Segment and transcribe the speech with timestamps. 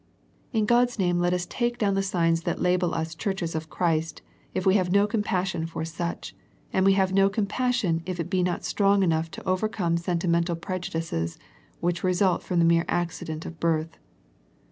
[0.51, 4.23] In God's name let us take down the signs that label us churches of Christ
[4.51, 6.33] if we have no compassion for such,
[6.73, 10.55] and we have no compassion if it be not strong enough to over come sentimental
[10.55, 11.37] prejudices,
[11.81, 13.99] which result from the mere accident of birth.